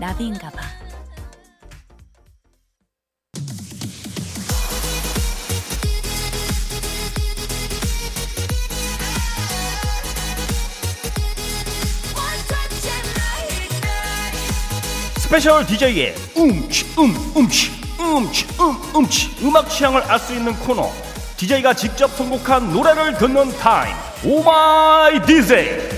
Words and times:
나비인가 0.00 0.48
봐. 0.48 0.62
special 15.18 15.64
DJ의 15.66 16.14
음치 16.36 16.86
음 16.98 17.14
음치 17.36 17.70
음치 18.00 18.46
음 18.58 18.76
음치. 18.96 19.30
음악 19.42 19.68
취향을 19.68 20.02
알 20.02 20.18
수 20.18 20.32
있는 20.34 20.54
코너. 20.60 20.90
DJ가 21.36 21.74
직접 21.74 22.08
선곡한 22.16 22.72
노래를 22.72 23.16
듣는 23.18 23.50
타임. 23.58 23.94
oh 24.24 24.72
my 24.72 25.20
DJ 25.24 25.89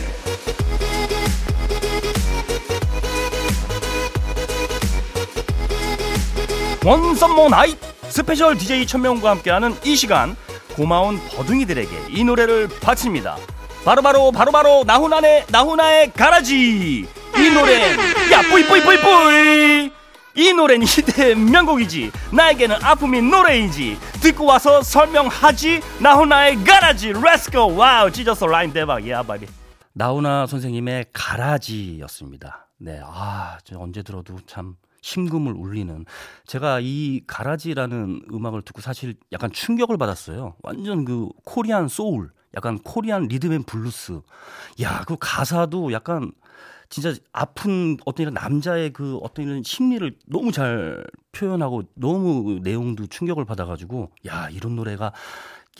원썸머 6.84 7.48
나잇! 7.48 7.78
스페셜 8.08 8.58
DJ 8.58 8.86
천명과 8.86 9.30
함께하는 9.30 9.74
이 9.84 9.94
시간 9.94 10.34
고마운 10.74 11.20
버둥이들에게 11.28 11.90
이 12.10 12.24
노래를 12.24 12.68
바칩니다. 12.80 13.36
바로바로 13.84 14.32
바로바로 14.32 14.82
나훈아의 14.84 15.46
나훈아의 15.48 16.12
가라지! 16.12 17.06
이 17.06 17.50
노래 17.54 17.92
야 18.32 18.42
뿌이 18.50 18.66
뿌이 18.66 18.82
뿌이 18.82 18.96
뿌이! 19.00 19.92
이 20.34 20.52
노래는 20.52 20.86
시대의 20.86 21.36
명곡이지 21.36 22.10
나에게는 22.32 22.82
아픔이 22.82 23.22
노래이지. 23.22 23.98
듣고 24.20 24.46
와서 24.46 24.82
설명하지 24.82 25.80
나훈아의 26.00 26.64
가라지! 26.64 27.12
Let's 27.12 27.58
go 27.58 27.76
wow 27.76 28.10
찢었어 28.10 28.46
rhyme 28.46 28.72
대박. 28.72 29.08
야 29.08 29.22
바비. 29.22 29.46
나훈아 29.92 30.46
선생님의 30.46 31.06
가라지였습니다. 31.12 32.66
네아 32.78 33.58
언제 33.76 34.02
들어도 34.02 34.38
참 34.46 34.74
심금을 35.02 35.52
울리는. 35.52 36.04
제가 36.46 36.80
이 36.80 37.20
가라지라는 37.26 38.22
음악을 38.32 38.62
듣고 38.62 38.80
사실 38.80 39.14
약간 39.32 39.52
충격을 39.52 39.98
받았어요. 39.98 40.54
완전 40.62 41.04
그 41.04 41.28
Korean 41.44 41.88
soul 41.88 42.30
약간 42.56 42.78
Korean 42.78 43.24
rhythm 43.28 43.52
and 43.52 43.62
blues. 43.64 44.20
야 44.82 45.04
그 45.06 45.16
가사도 45.20 45.92
약간 45.92 46.32
진짜 46.88 47.14
아픈 47.32 47.96
어떤 48.04 48.24
이런 48.24 48.34
남자의 48.34 48.92
그 48.92 49.16
어떤 49.22 49.46
이런 49.46 49.62
심리를 49.62 50.18
너무 50.26 50.52
잘 50.52 51.04
표현하고 51.32 51.84
너무 51.94 52.60
내용도 52.62 53.06
충격을 53.06 53.44
받아가지고 53.46 54.10
야 54.26 54.48
이런 54.50 54.76
노래가 54.76 55.12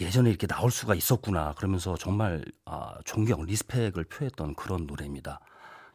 예전에 0.01 0.31
이렇게 0.31 0.47
나올 0.47 0.71
수가 0.71 0.95
있었구나. 0.95 1.53
그러면서 1.59 1.97
정말 1.97 2.43
아, 2.65 2.95
존경 3.05 3.45
respect을 3.45 4.05
표했던 4.05 4.55
그런 4.55 4.87
노래입니다. 4.87 5.41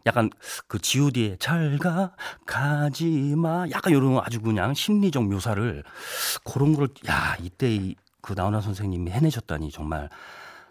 약간 0.08 0.30
그 0.68 0.80
G.O.D의 0.80 1.38
잘가 1.40 2.16
가지마 2.46 3.68
약간 3.72 3.94
이런 3.94 4.20
아주 4.24 4.42
그냥 4.42 4.74
심리적 4.74 5.26
묘사를 5.26 5.84
그런 6.44 6.76
걸 6.76 6.88
야 7.08 7.36
이때 7.42 7.94
그 8.22 8.34
나훈아 8.34 8.62
선생님이 8.62 9.12
해내셨다니 9.12 9.72
정말 9.72 10.10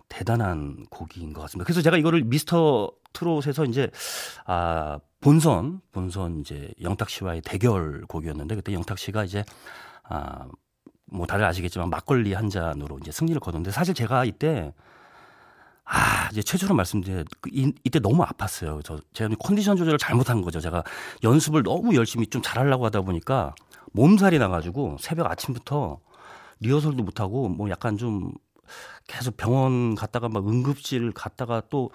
대단한 0.09 0.87
곡인 0.91 1.33
것 1.33 1.41
같습니다. 1.43 1.65
그래서 1.65 1.83
제가 1.83 1.97
이거를 1.97 2.23
미스터 2.25 2.91
트롯에서 3.13 3.65
이제 3.65 3.91
아 4.45 4.99
본선 5.21 5.81
본선 5.93 6.41
이제 6.41 6.71
영탁 6.83 7.09
씨와의 7.11 7.43
대결 7.43 8.03
곡이었는데 8.07 8.57
그때 8.57 8.73
영탁 8.73 8.99
씨가 8.99 9.25
이제 9.25 9.45
아뭐 10.05 11.27
다들 11.27 11.45
아시겠지만 11.45 11.91
막걸리 11.91 12.35
한 12.35 12.51
잔으로 12.51 12.99
이제 12.99 13.11
승리를 13.11 13.41
거뒀는데 13.41 13.71
사실 13.71 13.95
제가 13.95 14.25
이때 14.25 14.73
아, 15.87 16.29
이제 16.33 16.43
최초로 16.43 16.75
말씀드려 16.75 17.25
그 17.41 17.51
이, 17.53 17.73
이때 17.85 18.01
너무 18.01 18.25
아팠어요. 18.25 18.83
저 18.85 19.01
제가 19.15 19.35
컨디션 19.39 19.77
조절을 19.77 19.99
잘못한 19.99 20.43
거죠. 20.43 20.61
제가 20.61 20.83
연습을 21.25 21.63
너무 21.63 21.95
열심히 21.95 22.27
좀 22.27 22.43
잘하려고 22.43 22.85
하다 22.87 23.03
보니까 23.03 23.55
몸살이 23.93 24.39
나가지고 24.39 24.97
새벽 25.01 25.31
아침부터 25.31 26.01
리허설도 26.61 27.03
못 27.05 27.21
하고 27.21 27.49
뭐 27.49 27.71
약간 27.71 27.97
좀 27.99 28.33
계속 29.07 29.37
병원 29.37 29.95
갔다가 29.95 30.29
막 30.29 30.49
응급실 30.49 31.13
갔다가 31.13 31.63
또 31.71 31.91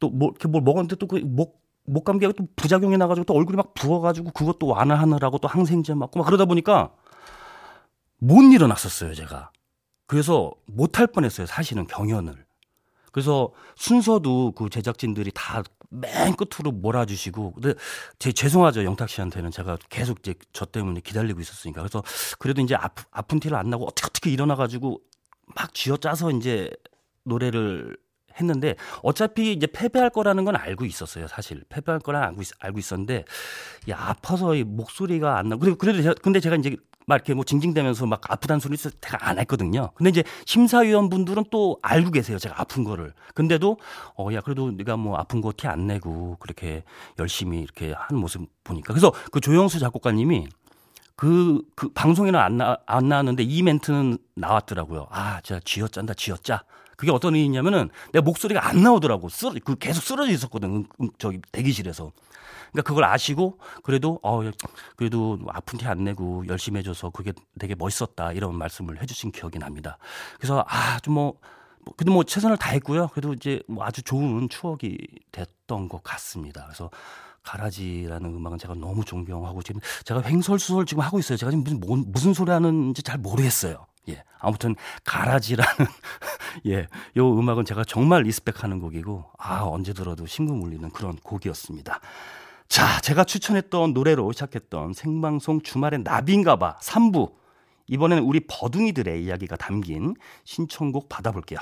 또 0.00 0.10
뭐 0.10 0.30
이렇게 0.30 0.48
뭘 0.48 0.62
먹었는데 0.62 0.96
또 0.96 1.06
그 1.08 1.18
목 1.24 1.60
목 1.88 2.04
감기가 2.04 2.32
또 2.36 2.46
부작용이 2.56 2.96
나가지고 2.98 3.24
또 3.26 3.34
얼굴이 3.34 3.56
막 3.56 3.72
부어가지고 3.74 4.32
그것도 4.32 4.66
완화하느라고 4.66 5.38
또 5.38 5.48
항생제 5.48 5.94
맞고 5.94 6.18
막 6.18 6.26
그러다 6.26 6.44
보니까 6.46 6.92
못 8.18 8.42
일어났었어요 8.42 9.14
제가. 9.14 9.50
그래서 10.06 10.52
못할 10.66 11.06
뻔했어요 11.08 11.46
사실은 11.46 11.86
경연을. 11.86 12.45
그래서 13.16 13.50
순서도 13.76 14.52
그 14.52 14.68
제작진들이 14.68 15.30
다 15.34 15.62
맨 15.88 16.34
끝으로 16.34 16.72
몰아주시고 16.72 17.52
근데 17.52 17.74
제 18.18 18.32
죄송하죠 18.32 18.84
영탁 18.84 19.08
씨한테는 19.08 19.50
제가 19.50 19.78
계속 19.88 20.18
이제 20.20 20.34
저 20.52 20.64
때문에 20.64 21.00
기다리고 21.00 21.40
있었으니까 21.40 21.80
그래서 21.80 22.02
그래도 22.38 22.60
이제 22.60 22.74
아프, 22.74 23.04
아픈 23.10 23.40
티를 23.40 23.56
안 23.56 23.70
나고 23.70 23.86
어떻게 23.86 24.06
어떻게 24.06 24.30
일어나 24.30 24.56
가지고 24.56 25.00
막 25.54 25.72
쥐어짜서 25.74 26.32
이제 26.32 26.70
노래를 27.24 27.96
했는데 28.38 28.76
어차피 29.02 29.52
이제 29.52 29.66
패배할 29.66 30.10
거라는 30.10 30.44
건 30.44 30.56
알고 30.56 30.84
있었어요. 30.84 31.26
사실 31.26 31.62
패배할 31.68 32.00
거라 32.00 32.26
알고 32.26 32.42
있, 32.42 32.48
알고 32.58 32.78
있었는데 32.78 33.24
야 33.88 33.96
아파서 33.98 34.54
이 34.54 34.64
목소리가 34.64 35.38
안 35.38 35.48
나. 35.48 35.56
그래도 35.56 35.78
그래도 35.78 36.02
제가, 36.02 36.14
근데 36.20 36.40
제가 36.40 36.56
이제 36.56 36.76
막 37.06 37.14
이렇게 37.14 37.34
뭐 37.34 37.44
징징대면서 37.44 38.06
막 38.06 38.20
아프다는 38.28 38.58
소리 38.60 38.76
제가 38.76 39.28
안 39.28 39.38
했거든요. 39.38 39.90
근데 39.94 40.10
이제 40.10 40.24
심사위원 40.44 41.08
분들은 41.08 41.44
또 41.52 41.78
알고 41.82 42.10
계세요. 42.10 42.36
제가 42.38 42.60
아픈 42.60 42.82
거를. 42.82 43.12
근데도 43.34 43.78
어 44.16 44.32
야 44.34 44.40
그래도 44.40 44.72
네가 44.72 44.96
뭐 44.96 45.16
아픈 45.16 45.40
거 45.40 45.52
티 45.52 45.68
안 45.68 45.86
내고 45.86 46.36
그렇게 46.40 46.82
열심히 47.20 47.60
이렇게 47.60 47.92
한 47.96 48.18
모습 48.18 48.42
보니까 48.64 48.92
그래서 48.92 49.12
그 49.30 49.40
조영수 49.40 49.78
작곡가님이 49.78 50.48
그, 51.16 51.62
그, 51.74 51.88
방송에는 51.88 52.38
안, 52.38 52.56
나, 52.58 52.76
안 52.86 53.08
나왔는데 53.08 53.42
이 53.42 53.62
멘트는 53.62 54.18
나왔더라고요. 54.34 55.06
아, 55.10 55.40
진짜 55.42 55.60
쥐어 55.64 55.88
짠다, 55.88 56.14
쥐어 56.14 56.36
짜. 56.36 56.62
그게 56.96 57.10
어떤 57.10 57.34
의미냐면은 57.34 57.90
내 58.12 58.20
목소리가 58.20 58.66
안 58.68 58.82
나오더라고. 58.82 59.28
쓰러, 59.28 59.52
그 59.64 59.76
계속 59.76 60.02
쓰러져 60.02 60.32
있었거든. 60.32 60.68
음, 60.70 60.84
음, 61.00 61.08
저기 61.18 61.40
대기실에서. 61.52 62.12
그러니까 62.72 62.82
그걸 62.88 63.04
아시고 63.04 63.58
그래도 63.82 64.18
어 64.22 64.42
그래도 64.96 65.38
아픈 65.48 65.78
티 65.78 65.86
안 65.86 66.04
내고 66.04 66.44
열심히 66.48 66.78
해줘서 66.78 67.10
그게 67.10 67.32
되게 67.58 67.74
멋있었다 67.74 68.32
이런 68.32 68.54
말씀을 68.56 69.00
해주신 69.00 69.32
기억이 69.32 69.58
납니다. 69.58 69.98
그래서 70.36 70.64
아좀뭐 70.66 71.38
뭐, 71.84 71.94
그래도 71.96 72.12
뭐 72.12 72.24
최선을 72.24 72.56
다했고요. 72.58 73.08
그래도 73.08 73.32
이제 73.32 73.62
뭐 73.68 73.84
아주 73.84 74.02
좋은 74.02 74.48
추억이 74.48 74.98
됐던 75.32 75.88
것 75.88 76.02
같습니다. 76.02 76.64
그래서 76.64 76.90
가라지라는 77.46 78.34
음악은 78.34 78.58
제가 78.58 78.74
너무 78.74 79.04
존경하고 79.04 79.62
지금 79.62 79.80
제가 80.04 80.22
횡설수설 80.22 80.84
지금 80.84 81.02
하고 81.02 81.18
있어요. 81.18 81.38
제가 81.38 81.50
지금 81.50 81.64
무슨 81.64 81.80
뭐, 81.80 81.96
무슨 82.04 82.34
소리 82.34 82.50
하는지 82.50 83.02
잘 83.02 83.18
모르겠어요. 83.18 83.86
예. 84.08 84.22
아무튼 84.38 84.74
가라지라는 85.04 85.72
예, 86.66 86.86
요 87.16 87.38
음악은 87.38 87.64
제가 87.64 87.84
정말 87.84 88.22
리스펙하는 88.24 88.80
곡이고 88.80 89.24
아, 89.38 89.62
언제 89.62 89.92
들어도 89.92 90.26
심금 90.26 90.62
울리는 90.62 90.90
그런 90.90 91.16
곡이었습니다. 91.16 92.00
자, 92.68 93.00
제가 93.00 93.24
추천했던 93.24 93.92
노래로 93.94 94.32
시작했던 94.32 94.92
생방송 94.92 95.62
주말엔 95.62 96.02
나비인가 96.02 96.56
봐 96.56 96.78
3부. 96.82 97.32
이번에는 97.88 98.24
우리 98.24 98.40
버둥이들의 98.40 99.24
이야기가 99.24 99.54
담긴 99.54 100.14
신청곡 100.42 101.08
받아볼게요. 101.08 101.60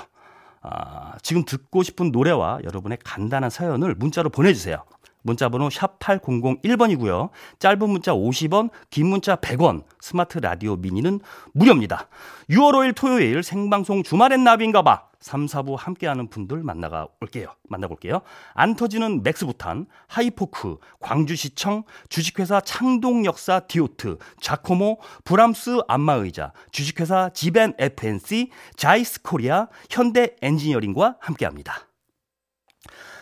아, 0.61 1.13
지금 1.21 1.45
듣고 1.45 1.83
싶은 1.83 2.11
노래와 2.11 2.61
여러분의 2.63 2.97
간단한 3.03 3.51
사연을 3.51 3.93
문자로 3.93 4.31
보내주세요. 4.31 4.83
문자 5.25 5.49
번호 5.49 5.71
샵 5.71 5.97
8001번이고요. 5.97 7.31
짧은 7.57 7.89
문자 7.89 8.13
50원, 8.13 8.69
긴 8.91 9.07
문자 9.07 9.35
100원, 9.35 9.83
스마트 9.99 10.37
라디오 10.37 10.75
미니는 10.75 11.19
무료입니다. 11.53 12.07
6월 12.51 12.73
5일 12.73 12.95
토요일 12.95 13.41
생방송 13.41 14.03
주말엔 14.03 14.43
나비인가 14.43 14.83
봐 14.83 15.07
3, 15.19 15.47
4부 15.47 15.75
함께하는 15.75 16.27
분들 16.29 16.61
만나가 16.61 17.07
올게요. 17.19 17.47
만나볼게요. 17.67 18.21
안 18.53 18.75
터지는 18.75 19.23
맥스부탄, 19.23 19.87
하이포크, 20.05 20.77
광주시청, 20.99 21.85
주식회사 22.09 22.61
창동역사 22.61 23.61
디오트, 23.61 24.19
자코모, 24.39 24.99
브람스 25.23 25.79
안마의자, 25.87 26.53
주식회사 26.69 27.31
지벤 27.33 27.73
FNC, 27.79 28.51
자이스 28.75 29.23
코리아, 29.23 29.69
현대 29.89 30.35
엔지니어링과 30.43 31.15
함께합니다. 31.19 31.87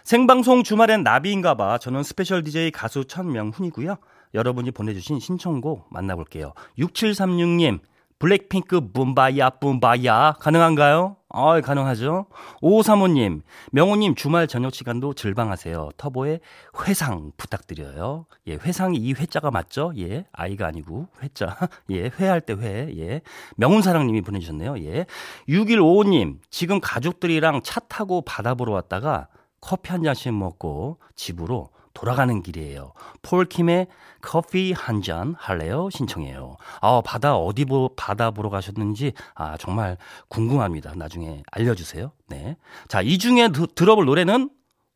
생방송 0.03 0.63
주말엔 0.63 1.03
나비인가 1.03 1.55
봐. 1.55 1.77
저는 1.77 2.03
special 2.03 2.43
DJ 2.43 2.71
가수 2.71 3.05
천명훈이고요. 3.05 3.95
여러분이 4.33 4.71
보내주신 4.71 5.19
신청곡 5.19 5.87
만나볼게요. 5.91 6.53
6736님, 6.77 7.79
블랙핑크 8.19 8.91
붐바야 8.91 9.51
붐바야 9.51 10.33
가능한가요? 10.39 11.15
아, 11.29 11.61
가능하죠. 11.61 12.25
오사모님, 12.61 13.43
명호님 13.71 14.15
주말 14.15 14.47
저녁 14.47 14.73
시간도 14.73 15.13
질방하세요. 15.13 15.91
터보의 15.97 16.41
회상 16.85 17.31
부탁드려요. 17.37 18.25
예, 18.47 18.53
회상이 18.53 18.97
이 18.97 19.13
회자가 19.13 19.51
맞죠? 19.51 19.93
예, 19.97 20.25
아이가 20.31 20.67
아니고 20.67 21.07
회자. 21.21 21.57
예, 21.91 22.11
회할 22.19 22.41
때 22.41 22.53
회. 22.53 22.93
예, 22.97 23.21
명훈사랑님이 23.55 24.21
보내주셨네요. 24.21 24.79
예, 24.79 25.05
6155님, 25.47 26.39
지금 26.49 26.79
가족들이랑 26.81 27.61
차 27.63 27.79
타고 27.79 28.21
바다 28.21 28.53
보러 28.53 28.73
왔다가 28.73 29.27
커피 29.63 29.91
한 29.91 30.03
잔씩 30.03 30.33
먹고 30.33 30.99
집으로 31.15 31.69
돌아가는 31.93 32.43
길이에요. 32.43 32.91
폴킴의 33.21 33.87
커피 34.21 34.73
한 34.73 35.01
잔 35.01 35.35
할래요? 35.37 35.89
신청해요. 35.89 36.57
아, 36.81 37.01
바다 37.05 37.37
어디 37.37 37.63
보, 37.63 37.89
바다 37.95 38.31
보러 38.31 38.49
가셨는지, 38.49 39.13
아, 39.35 39.55
정말 39.57 39.97
궁금합니다. 40.27 40.95
나중에 40.95 41.43
알려주세요. 41.51 42.11
네. 42.27 42.57
자, 42.89 43.01
이 43.01 43.17
중에 43.17 43.49
드, 43.49 43.67
들어볼 43.67 44.05
노래는 44.05 44.49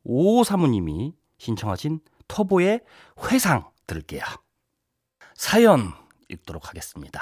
오 0.04 0.44
사모님이 0.44 1.14
신청하신 1.38 2.02
터보의 2.28 2.82
회상 3.32 3.70
들을게요. 3.86 4.24
사연 5.34 5.94
읽도록 6.28 6.68
하겠습니다. 6.68 7.22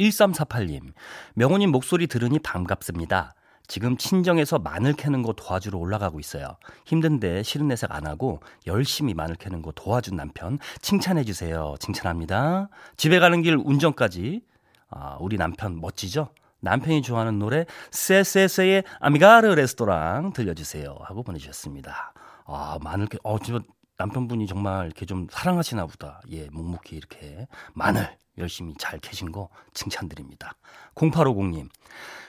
1348님, 0.00 0.94
명호님 1.34 1.70
목소리 1.70 2.06
들으니 2.06 2.38
반갑습니다. 2.38 3.34
지금 3.68 3.96
친정에서 3.96 4.58
마늘 4.58 4.92
캐는 4.92 5.22
거 5.22 5.32
도와주러 5.32 5.78
올라가고 5.78 6.20
있어요. 6.20 6.56
힘든데 6.86 7.42
싫은 7.42 7.68
내색 7.68 7.92
안 7.92 8.06
하고 8.06 8.40
열심히 8.66 9.14
마늘 9.14 9.36
캐는 9.36 9.62
거 9.62 9.72
도와준 9.72 10.16
남편 10.16 10.58
칭찬해 10.80 11.24
주세요. 11.24 11.74
칭찬합니다. 11.80 12.68
집에 12.96 13.18
가는 13.18 13.42
길 13.42 13.56
운전까지 13.56 14.42
아, 14.90 15.16
우리 15.20 15.36
남편 15.36 15.80
멋지죠? 15.80 16.28
남편이 16.60 17.02
좋아하는 17.02 17.38
노래 17.38 17.66
세세세의 17.90 18.84
아미가르 19.00 19.46
레스토랑 19.48 20.32
들려주세요 20.32 20.96
하고 21.02 21.22
보내주셨습니다. 21.22 22.12
아 22.46 22.78
마늘 22.82 23.06
캐, 23.06 23.18
어 23.22 23.38
진짜 23.38 23.60
남편분이 23.98 24.46
정말 24.46 24.86
이렇게 24.86 25.06
좀 25.06 25.26
사랑하시나 25.30 25.86
보다. 25.86 26.20
예 26.30 26.48
묵묵히 26.50 26.96
이렇게 26.96 27.46
마늘 27.72 28.16
열심히 28.38 28.74
잘 28.78 28.98
캐신 28.98 29.32
거 29.32 29.48
칭찬드립니다. 29.74 30.54
0850님 30.94 31.68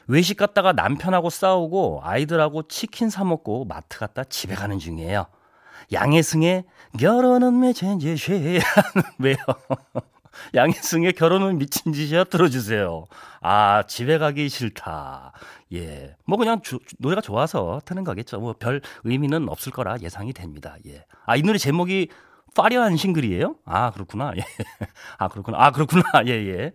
외식 0.08 0.38
갔다가 0.38 0.72
남편하고 0.72 1.30
싸우고 1.30 2.02
아이들하고 2.04 2.68
치킨 2.68 3.10
사 3.10 3.24
먹고 3.24 3.66
마트 3.66 4.00
갔다 4.00 4.24
집에 4.24 4.56
가는 4.56 4.80
중이에요. 4.80 5.28
양혜승의 5.92 6.66
결혼은 7.00 7.60
미친 7.60 8.00
짓이야. 8.00 8.60
왜요? 9.20 9.38
양혜승의 10.56 11.14
결혼은 11.14 11.58
미친 11.58 11.94
짓이야 11.94 12.26
들어주세요. 12.26 13.06
아 13.42 13.84
집에 13.88 14.18
가기 14.18 14.50
싫다. 14.50 15.32
예, 15.74 16.16
뭐 16.26 16.38
그냥 16.38 16.62
주, 16.62 16.80
노래가 17.00 17.22
좋아서 17.22 17.82
트는 17.86 18.04
거겠죠. 18.04 18.40
뭐 18.40 18.54
별 18.54 18.82
의미는 19.04 19.50
없을 19.50 19.72
거라 19.72 19.98
예상이 20.02 20.34
됩니다. 20.34 20.76
예, 20.88 21.06
아 21.26 21.36
이 21.36 21.42
노래 21.44 21.58
제목이 21.58 22.10
파리한 22.56 22.98
싱글이에요? 22.98 23.56
아 23.66 23.92
그렇구나. 23.92 24.32
예, 24.38 24.42
아 25.20 25.28
그렇구나. 25.28 25.58
아 25.60 25.72
그렇구나. 25.72 26.04
예 26.28 26.32
예. 26.32 26.72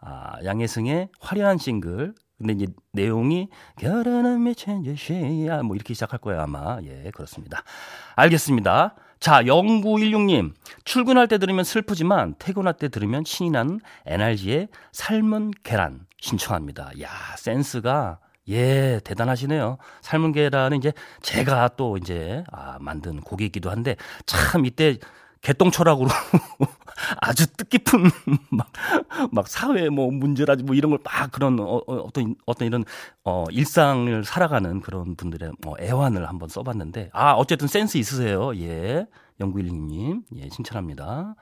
아 0.00 0.34
양혜승의 0.44 1.08
화려한 1.20 1.58
싱글 1.58 2.14
근데 2.36 2.52
이제 2.52 2.66
내용이 2.92 3.48
결혼은 3.78 4.42
미친 4.42 4.82
짓이야 4.84 5.62
뭐 5.62 5.76
이렇게 5.76 5.94
시작할 5.94 6.18
거예요 6.20 6.42
아마 6.42 6.78
예 6.82 7.10
그렇습니다 7.14 7.62
알겠습니다 8.16 8.96
자 9.24 9.42
0916님 9.42 10.52
출근할 10.84 11.28
때 11.28 11.38
들으면 11.38 11.64
슬프지만 11.64 12.34
퇴근할 12.38 12.74
때 12.74 12.90
들으면 12.90 13.24
신이 13.24 13.48
나는 13.52 13.80
NRG의 14.04 14.68
삶은 14.92 15.52
계란 15.62 16.00
신청합니다 16.20 16.90
야 17.00 17.08
센스가 17.38 18.18
예, 18.50 19.00
대단하시네요. 19.02 19.78
삶은 20.02 20.32
계란은 20.32 20.76
이제 20.76 20.92
제가 21.22 21.70
또 21.78 21.96
이제 21.96 22.44
아, 22.52 22.76
만든 22.78 23.22
곡이기도 23.22 23.70
한데 23.70 23.96
참 24.26 24.66
이때 24.66 24.98
개똥 25.44 25.70
철학으로 25.70 26.08
아주 27.20 27.46
뜻깊은 27.56 28.02
막, 28.50 28.72
막 29.32 29.48
사회 29.48 29.88
뭐 29.90 30.10
문제라지 30.10 30.64
뭐 30.64 30.74
이런 30.74 30.90
걸 30.90 30.98
막 31.04 31.30
그런 31.32 31.60
어, 31.60 31.82
어, 31.86 32.10
떤 32.12 32.34
어떤 32.46 32.66
이런 32.66 32.84
어 33.24 33.44
일상을 33.50 34.24
살아가는 34.24 34.80
그런 34.80 35.16
분들의 35.16 35.52
뭐 35.62 35.76
애환을 35.80 36.28
한번 36.28 36.48
써봤는데 36.48 37.10
아 37.12 37.32
어쨌든 37.34 37.68
센스 37.68 37.98
있으세요. 37.98 38.56
예. 38.56 39.06
영구일님. 39.40 40.22
예 40.36 40.48
칭찬합니다. 40.48 41.34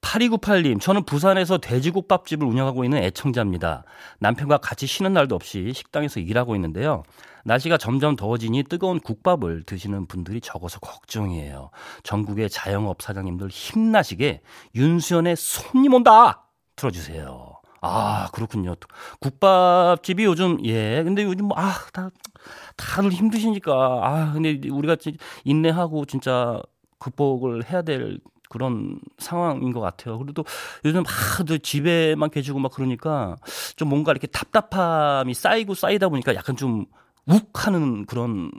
8298님, 0.00 0.80
저는 0.80 1.04
부산에서 1.04 1.58
돼지국밥집을 1.58 2.46
운영하고 2.46 2.84
있는 2.84 3.02
애청자입니다. 3.02 3.84
남편과 4.20 4.58
같이 4.58 4.86
쉬는 4.86 5.12
날도 5.12 5.34
없이 5.34 5.72
식당에서 5.74 6.20
일하고 6.20 6.54
있는데요. 6.54 7.02
날씨가 7.44 7.78
점점 7.78 8.16
더워지니 8.16 8.64
뜨거운 8.64 9.00
국밥을 9.00 9.64
드시는 9.64 10.06
분들이 10.06 10.40
적어서 10.40 10.78
걱정이에요. 10.80 11.70
전국의 12.02 12.50
자영업 12.50 13.02
사장님들 13.02 13.48
힘나시게 13.48 14.42
윤수연의 14.74 15.36
손님 15.36 15.94
온다! 15.94 16.46
틀어주세요. 16.76 17.54
아, 17.80 18.28
그렇군요. 18.32 18.74
국밥집이 19.20 20.24
요즘, 20.24 20.64
예. 20.64 21.02
근데 21.04 21.22
요즘 21.22 21.46
뭐, 21.46 21.58
아, 21.58 21.74
다, 21.92 22.10
다들 22.76 23.10
힘드시니까. 23.12 23.72
아, 23.72 24.32
근데 24.32 24.68
우리가 24.68 24.96
인내하고 25.44 26.04
진짜 26.04 26.60
극복을 26.98 27.70
해야 27.70 27.82
될 27.82 28.18
그런 28.48 28.98
상황인 29.18 29.72
것 29.72 29.80
같아요. 29.80 30.18
그래도 30.18 30.44
요즘 30.84 31.04
하도 31.06 31.58
집에만 31.58 32.30
계시고 32.30 32.58
막 32.58 32.72
그러니까 32.72 33.36
좀 33.76 33.88
뭔가 33.88 34.12
이렇게 34.12 34.26
답답함이 34.26 35.34
쌓이고 35.34 35.74
쌓이다 35.74 36.08
보니까 36.08 36.34
약간 36.34 36.56
좀 36.56 36.86
욱하는 37.26 38.06
그런 38.06 38.50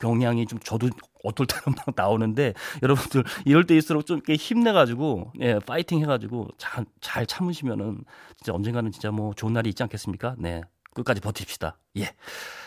경향이 0.00 0.46
좀 0.46 0.58
저도 0.60 0.88
어떨 1.22 1.46
때는 1.46 1.76
막 1.76 1.94
나오는데 1.94 2.54
여러분들 2.82 3.24
이럴 3.44 3.66
때일수록 3.66 4.06
좀 4.06 4.16
이렇게 4.16 4.34
힘내가지고 4.36 5.32
예 5.40 5.58
파이팅 5.58 6.00
해가지고 6.00 6.48
잘, 6.56 6.86
잘 7.00 7.26
참으시면은 7.26 8.02
진짜 8.38 8.54
언젠가는 8.54 8.90
진짜 8.90 9.10
뭐 9.10 9.34
좋은 9.34 9.52
날이 9.52 9.68
있지 9.68 9.82
않겠습니까? 9.82 10.36
네 10.38 10.62
끝까지 10.94 11.20
버팁시다. 11.20 11.76
예. 11.98 12.14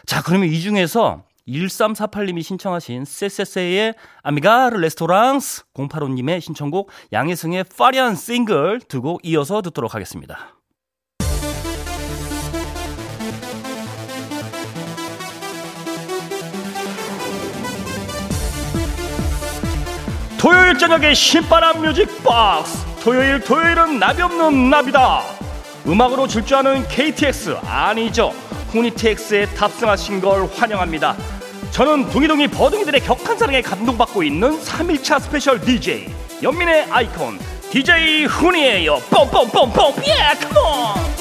자 0.06 0.22
그러면 0.22 0.50
이 0.50 0.60
중에서 0.62 1.24
1348님이 1.48 2.42
신청하신 2.42 3.06
세세세의 3.06 3.96
아미가르 4.22 4.78
레스토랑스 4.78 5.64
085님의 5.74 6.42
신청곡 6.42 6.90
양혜승의 7.12 7.66
파리안 7.76 8.16
싱글 8.16 8.80
두 8.88 9.02
곡 9.02 9.20
이어서 9.26 9.62
듣도록 9.62 9.96
하겠습니다. 9.96 10.56
토요일 20.40 20.78
저녁에 20.78 21.14
신바람 21.14 21.82
music 21.82 22.40
box. 22.40 22.86
토요일 23.02 23.40
토요일은 23.40 24.00
나비 24.00 24.22
없는 24.22 24.70
나비다. 24.70 25.22
음악으로 25.88 26.28
질주하는 26.28 26.88
KTX 26.88 27.58
아니죠. 27.66 28.32
후니TX에 28.72 29.46
탑승하신 29.56 30.20
걸 30.22 30.46
환영합니다 30.48 31.16
저는 31.74 32.08
둥이둥이 32.10 32.50
버둥이들의 32.50 33.02
격한 33.02 33.36
사랑에 33.36 33.60
감동받고 33.64 34.22
있는 34.22 34.60
3일차 34.62 35.20
special 35.20 35.60
DJ 35.60 36.06
연민의 36.44 36.86
아이콘 36.92 37.40
DJ 37.72 38.26
훈이에요. 38.26 39.00
yeah 40.06 40.40
come 40.40 40.56
on! 40.56 41.14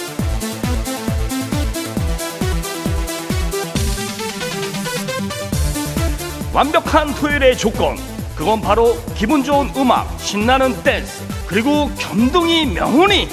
완벽한 6.52 7.14
토요일의 7.14 7.56
조건. 7.56 7.97
그건 8.37 8.61
바로 8.61 8.99
기분 9.14 9.42
좋은 9.42 9.71
음악 9.75 10.21
신나는 10.21 10.82
댄스 10.82 11.25
그리고 11.47 11.90
겸둥이 11.99 12.66
명훈이. 12.66 13.26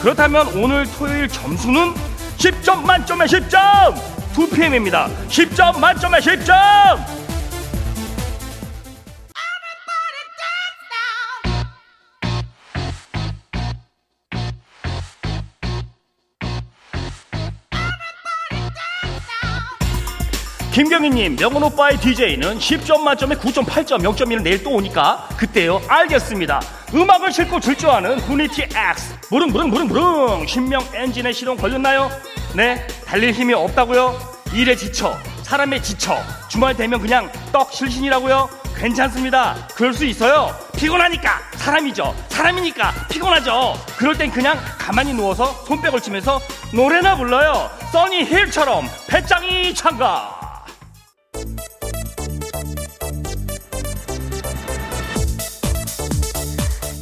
그렇다면 0.00 0.48
오늘 0.60 0.86
토요일 0.98 1.28
점수는 1.28 1.94
10점 2.36 2.84
만점에 2.84 3.26
10점 3.26 4.13
2PM입니다. 4.34 5.08
10점 5.28 5.78
만점에 5.78 6.18
10점 6.18 7.23
김경희님, 20.74 21.36
명훈 21.36 21.62
오빠의 21.62 22.00
DJ는 22.00 22.58
10점 22.58 23.02
만점에 23.02 23.36
9.8점, 23.36 24.02
0.1은 24.02 24.42
내일 24.42 24.60
또 24.64 24.70
오니까 24.70 25.28
그때요. 25.36 25.80
알겠습니다. 25.86 26.60
음악을 26.92 27.30
싣고 27.30 27.60
질주하는 27.60 28.18
후니티 28.18 28.62
X. 28.74 29.14
무릉, 29.30 29.50
무릉, 29.50 29.70
무릉, 29.70 29.86
무릉. 29.86 30.46
신명 30.48 30.84
엔진에 30.92 31.30
시동 31.30 31.56
걸렸나요? 31.56 32.10
네, 32.56 32.84
달릴 33.06 33.32
힘이 33.32 33.54
없다고요? 33.54 34.18
일에 34.52 34.74
지쳐, 34.74 35.16
사람에 35.44 35.80
지쳐. 35.80 36.18
주말 36.48 36.76
되면 36.76 37.00
그냥 37.00 37.30
떡 37.52 37.72
실신이라고요? 37.72 38.50
괜찮습니다. 38.76 39.68
그럴 39.76 39.94
수 39.94 40.04
있어요. 40.04 40.58
피곤하니까 40.76 41.38
사람이죠. 41.54 42.16
사람이니까 42.30 42.92
피곤하죠. 43.12 43.74
그럴 43.96 44.18
땐 44.18 44.28
그냥 44.28 44.58
가만히 44.76 45.14
누워서 45.14 45.52
손뼉을 45.68 46.00
치면서 46.00 46.40
노래나 46.72 47.14
불러요. 47.14 47.70
써니 47.92 48.24
힐처럼 48.24 48.88
배짱이 49.06 49.72
참가. 49.72 50.43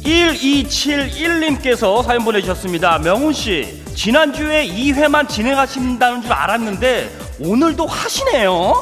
1271님께서 0.03 2.03
사연 2.03 2.23
보내주셨습니다. 2.23 2.99
명훈씨, 2.99 3.83
지난주에 3.95 4.67
2회만 4.67 5.29
진행하신다는 5.29 6.21
줄 6.21 6.33
알았는데, 6.33 7.09
오늘도 7.39 7.85
하시네요? 7.85 8.73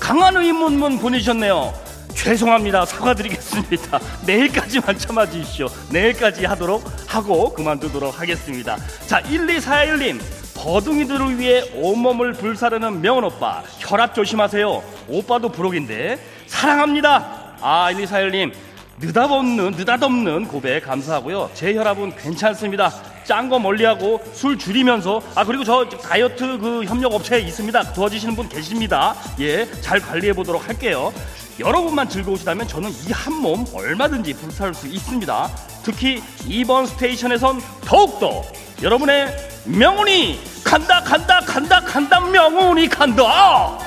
강한 0.00 0.36
의문문 0.36 0.98
보내주셨네요. 0.98 1.72
죄송합니다. 2.14 2.86
사과드리겠습니다. 2.86 4.00
내일까지만 4.26 4.98
참아주십시오. 4.98 5.68
내일까지 5.90 6.46
하도록 6.46 6.82
하고 7.06 7.52
그만두도록 7.52 8.18
하겠습니다. 8.18 8.76
자, 9.06 9.20
1241님. 9.22 10.20
버둥이들을 10.56 11.38
위해 11.38 11.62
온몸을 11.74 12.32
불사르는 12.32 13.02
명은 13.02 13.24
오빠. 13.24 13.62
혈압 13.80 14.14
조심하세요. 14.14 14.82
오빠도 15.08 15.50
부록인데. 15.50 16.18
사랑합니다. 16.46 17.56
아, 17.60 17.90
1241님. 17.92 18.52
느닷없는 19.00 19.72
느닷없는 19.72 20.46
고백 20.48 20.84
감사하고요. 20.84 21.50
제 21.54 21.74
혈압은 21.74 22.16
괜찮습니다. 22.16 22.92
짠 23.24 23.48
거 23.48 23.58
멀리하고 23.58 24.20
술 24.32 24.58
줄이면서 24.58 25.20
아 25.34 25.44
그리고 25.44 25.64
저 25.64 25.88
다이어트 25.88 26.58
그 26.58 26.84
협력 26.84 27.12
업체에 27.12 27.40
있습니다. 27.40 27.92
도와주시는 27.92 28.36
분 28.36 28.48
계십니다. 28.48 29.14
예, 29.40 29.66
잘 29.80 29.98
관리해 30.00 30.32
보도록 30.32 30.68
할게요. 30.68 31.12
여러분만 31.60 32.08
즐거우시다면 32.08 32.66
저는 32.68 32.90
이 32.90 33.12
한 33.12 33.34
몸 33.40 33.64
얼마든지 33.74 34.32
불사를 34.34 34.74
수 34.74 34.86
있습니다. 34.86 35.48
특히 35.82 36.22
이번 36.46 36.86
스테이션에선 36.86 37.60
더욱더 37.84 38.42
여러분의 38.82 39.34
명운이 39.66 40.40
간다 40.64 41.00
간다 41.02 41.40
간다 41.40 41.80
간다 41.80 42.20
명운이 42.20 42.88
간다. 42.88 43.78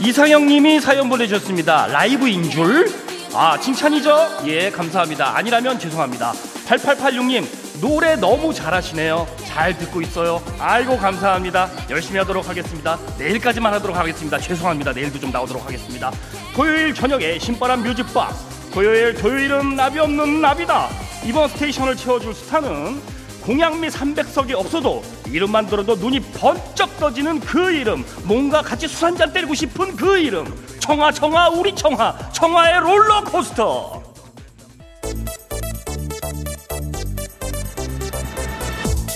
이상형님이 0.00 0.80
사연 0.80 1.08
보내주셨습니다. 1.08 1.88
라이브인 1.88 2.48
줄? 2.50 2.88
아, 3.34 3.58
칭찬이죠? 3.58 4.42
예, 4.46 4.70
감사합니다. 4.70 5.36
아니라면 5.36 5.78
죄송합니다. 5.78 6.32
8886님, 6.68 7.44
노래 7.80 8.14
너무 8.14 8.54
잘하시네요. 8.54 9.26
잘 9.44 9.76
듣고 9.76 10.00
있어요. 10.00 10.40
아이고, 10.60 10.96
감사합니다. 10.98 11.68
열심히 11.90 12.18
하도록 12.18 12.48
하겠습니다. 12.48 12.96
내일까지만 13.18 13.74
하도록 13.74 13.96
하겠습니다. 13.96 14.38
죄송합니다. 14.38 14.92
내일도 14.92 15.18
좀 15.18 15.32
나오도록 15.32 15.66
하겠습니다. 15.66 16.12
토요일 16.54 16.94
저녁에 16.94 17.38
신바람 17.40 17.82
music 17.82 18.10
box. 18.10 18.32
토요일, 18.72 19.14
토요일은 19.14 19.74
나비 19.74 19.98
없는 19.98 20.40
나비다. 20.40 20.88
이번 21.24 21.48
station을 21.48 21.96
채워줄 21.96 22.34
스타는 22.34 23.17
공양미 23.48 23.88
300석이 23.88 24.52
없어도 24.54 25.02
이름만 25.26 25.66
들어도 25.66 25.94
눈이 25.94 26.20
번쩍 26.20 26.98
떠지는 26.98 27.40
그 27.40 27.70
이름 27.70 28.04
뭔가 28.24 28.60
같이 28.60 28.86
술 28.86 29.06
한잔 29.06 29.32
때리고 29.32 29.54
싶은 29.54 29.96
그 29.96 30.18
이름. 30.18 30.44
청아 30.80 31.12
청아 31.12 31.48
우리 31.48 31.74
청아 31.74 32.30
청하의 32.32 32.80
롤러코스터. 32.80 34.02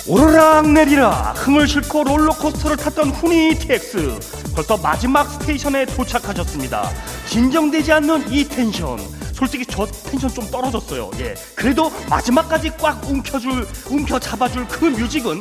오르락 0.08 0.70
내리락 0.70 1.46
흥을 1.46 1.68
싣고 1.68 2.04
롤러코스터를 2.04 2.78
탔던 2.78 3.10
후니TX 3.10 4.54
벌써 4.54 4.78
마지막 4.78 5.24
station에 5.24 5.84
도착하셨습니다. 5.84 6.88
진정되지 7.26 7.92
않는 7.92 8.32
이 8.32 8.48
텐션 8.48 8.98
솔직히 9.42 9.66
저 9.66 9.84
텐션 9.84 10.30
좀 10.30 10.48
떨어졌어요. 10.52 11.10
예. 11.18 11.34
그래도 11.56 11.90
마지막까지 12.08 12.76
꽉 12.76 13.04
움켜줄, 13.08 13.66
움켜 13.90 14.16
잡아줄 14.16 14.68
그 14.68 14.84
music은 14.84 15.40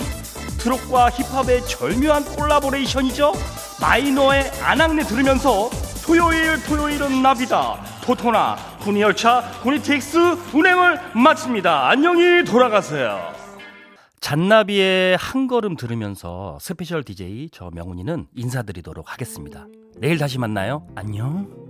트롯과 0.58 1.12
힙합의 1.12 1.68
절묘한 1.68 2.26
collaboration이죠. 2.26 3.32
마이노의 3.80 4.50
아낙네 4.64 5.04
들으면서 5.04 5.70
토요일 6.04 6.64
토요일은 6.64 7.22
나비다. 7.22 7.80
토토나 8.04 8.56
후니열차 8.80 9.60
후니TX 9.62 10.18
운행을 10.52 11.00
마칩니다. 11.14 11.90
안녕히 11.90 12.44
돌아가세요. 12.44 13.20
잔나비의 14.20 15.16
한 15.18 15.46
걸음 15.46 15.76
들으면서 15.76 16.58
special 16.60 17.04
DJ 17.04 17.50
저 17.52 17.70
명훈이는 17.72 18.30
인사드리도록 18.34 19.14
하겠습니다. 19.14 19.68
내일 19.98 20.18
다시 20.18 20.40
만나요. 20.40 20.88
안녕. 20.96 21.61